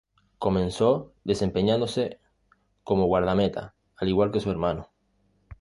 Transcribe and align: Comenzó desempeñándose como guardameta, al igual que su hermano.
Comenzó 0.39 1.13
desempeñándose 1.23 2.19
como 2.83 3.05
guardameta, 3.05 3.75
al 3.95 4.09
igual 4.09 4.31
que 4.31 4.39
su 4.39 4.49
hermano. 4.49 4.89